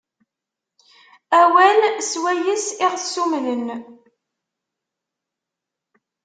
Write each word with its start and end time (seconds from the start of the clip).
Awal 1.41 1.81
s 2.09 2.11
wayes 2.21 2.65
i 2.85 2.85
ɣ-ssumnen. 2.93 3.65